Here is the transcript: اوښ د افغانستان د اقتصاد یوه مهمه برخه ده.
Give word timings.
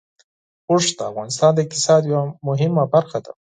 اوښ 0.69 0.85
د 0.97 0.99
افغانستان 1.09 1.51
د 1.53 1.57
اقتصاد 1.63 2.01
یوه 2.11 2.23
مهمه 2.47 2.83
برخه 2.93 3.17
ده. 3.25 3.31